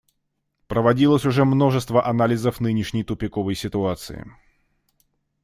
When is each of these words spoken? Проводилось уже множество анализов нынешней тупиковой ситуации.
Проводилось 0.67 1.25
уже 1.25 1.45
множество 1.45 2.07
анализов 2.07 2.59
нынешней 2.59 3.03
тупиковой 3.03 3.53
ситуации. 3.53 4.25